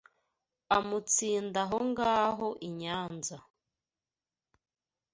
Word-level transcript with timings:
amutsinda 0.77 1.59
aho 1.65 1.77
ngaho 1.89 2.47
I 2.67 2.69
Nyanza 2.79 3.37